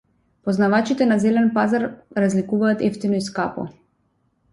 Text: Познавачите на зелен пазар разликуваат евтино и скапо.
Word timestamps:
Познавачите 0.47 1.07
на 1.09 1.17
зелен 1.25 1.51
пазар 1.57 1.85
разликуваат 2.23 2.81
евтино 2.89 3.21
и 3.21 3.21
скапо. 3.27 3.67